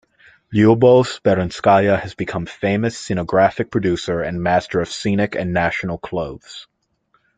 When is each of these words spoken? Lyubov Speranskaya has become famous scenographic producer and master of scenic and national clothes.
Lyubov 0.51 1.05
Speranskaya 1.19 1.99
has 2.01 2.15
become 2.15 2.47
famous 2.47 2.99
scenographic 2.99 3.69
producer 3.69 4.19
and 4.23 4.41
master 4.41 4.81
of 4.81 4.89
scenic 4.89 5.35
and 5.35 5.53
national 5.53 5.99
clothes. 5.99 6.65